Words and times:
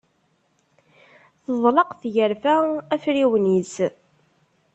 Teḍleq 1.43 1.89
tgerfa 2.01 2.55
afriwen-is. 2.93 3.75